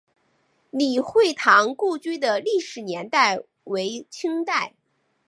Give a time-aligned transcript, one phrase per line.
[0.71, 4.73] 李惠堂故居的历史年代为清代。